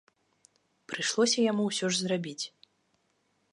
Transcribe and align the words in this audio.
Прыйшлося 0.93 1.45
яму 1.51 1.63
ўсё 1.69 1.87
ж 1.93 2.05
зрабіць. 2.07 2.45